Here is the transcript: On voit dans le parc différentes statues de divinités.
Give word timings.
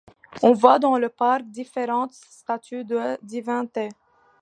On 0.41 0.53
voit 0.53 0.79
dans 0.79 0.97
le 0.97 1.09
parc 1.09 1.43
différentes 1.51 2.13
statues 2.15 2.83
de 2.85 3.19
divinités. 3.23 3.89